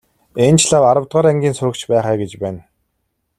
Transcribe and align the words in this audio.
Энэ 0.45 0.57
ч 0.61 0.63
лав 0.71 0.83
аравдугаар 0.91 1.25
ангийн 1.31 1.55
сурагч 1.57 1.81
байх 1.91 2.05
аа 2.09 2.19
гэж 2.21 2.31
байна. 2.43 2.61